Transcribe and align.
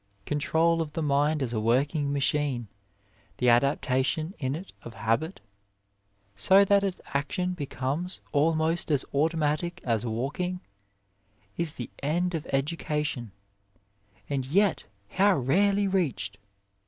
Control 0.25 0.81
of 0.81 0.93
the 0.93 1.03
mind 1.03 1.43
as 1.43 1.53
a 1.53 1.59
working 1.59 2.11
machine, 2.11 2.67
the 3.37 3.49
adaptation 3.49 4.33
in 4.39 4.55
it 4.55 4.73
of 4.81 4.95
habit, 4.95 5.41
so 6.35 6.65
that 6.65 6.83
its 6.83 6.99
action 7.13 7.53
becomes 7.53 8.19
almost 8.31 8.89
as 8.89 9.05
automatic 9.13 9.79
as 9.83 10.03
walking, 10.03 10.59
is 11.55 11.73
the 11.73 11.91
end 12.01 12.33
of 12.33 12.47
education 12.47 13.31
and 14.27 14.47
yet 14.47 14.85
how 15.09 15.35
rarely 15.37 15.87
reached 15.87 16.39